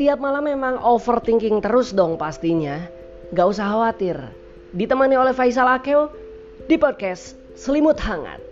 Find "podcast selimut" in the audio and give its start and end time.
6.80-8.00